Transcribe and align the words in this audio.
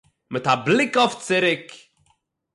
מיט 0.31 0.45
אַ 0.51 0.59
בליק 0.63 0.93
אויף 0.97 1.11
צוריק 1.25 1.65